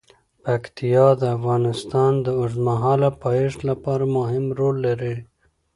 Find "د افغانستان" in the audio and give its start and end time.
1.21-2.11